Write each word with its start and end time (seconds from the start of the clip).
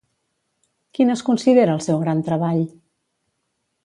Quin 0.97 1.13
es 1.15 1.21
considera 1.27 1.75
el 1.79 1.83
seu 1.89 2.01
gran 2.05 2.23
treball? 2.31 2.65